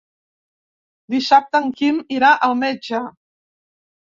Dissabte 1.15 1.61
en 1.65 1.67
Quim 1.81 2.01
irà 2.17 2.33
al 2.49 2.57
metge. 2.63 3.03